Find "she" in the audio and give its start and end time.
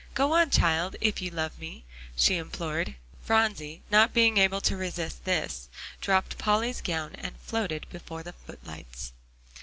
2.15-2.37